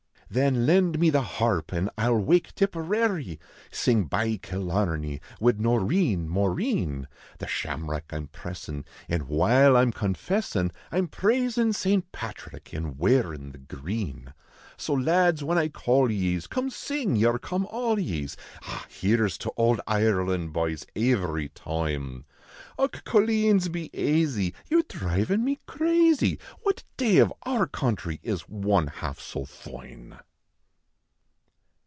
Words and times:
Then 0.33 0.65
lend 0.65 0.97
me 0.97 1.09
the 1.09 1.21
harp 1.23 1.73
and 1.73 1.89
I 1.97 2.07
ll 2.07 2.17
wake 2.23 2.55
"Tipperary," 2.55 3.37
Sing" 3.69 4.03
By 4.05 4.37
Kilarney" 4.37 5.19
wid" 5.41 5.57
Xoreen 5.57 6.27
Maureen;" 6.29 7.09
The 7.39 7.47
shamrock 7.47 8.13
I 8.13 8.15
m 8.15 8.27
pressin, 8.31 8.85
an 9.09 9.27
while 9.27 9.75
I 9.75 9.81
m 9.81 9.91
confessin 9.91 10.71
I 10.89 10.99
m 10.99 11.09
praisin 11.09 11.73
St. 11.75 12.09
Patrick 12.13 12.71
an" 12.71 12.97
wearin 12.97 13.51
the 13.51 13.57
green." 13.57 14.33
So 14.77 14.93
lads 14.93 15.41
whin 15.43 15.57
I 15.57 15.67
call 15.67 16.09
ye 16.09 16.37
s, 16.37 16.47
come 16.47 16.69
sing 16.69 17.17
your" 17.17 17.37
Come 17.37 17.65
all 17.69 17.99
ye 17.99 18.23
s," 18.23 18.37
Ah! 18.63 18.85
here 18.89 19.25
s 19.25 19.37
to 19.39 19.51
ould 19.59 19.81
Ireland, 19.85 20.53
byes, 20.53 20.87
ivery 20.95 21.49
toime; 21.49 22.23
Dch, 22.77 23.03
coleens, 23.03 23.71
be 23.71 23.91
aisy, 23.93 24.55
your 24.67 24.81
dhrivin 24.81 25.41
me 25.43 25.59
cra/.v. 25.67 26.39
What 26.63 26.83
dav 26.97 27.27
of 27.27 27.33
our 27.43 27.67
couutrv 27.67 28.19
is 28.23 28.49
one 28.49 28.87
half 28.87 29.19
so 29.19 29.45
foine? 29.45 30.17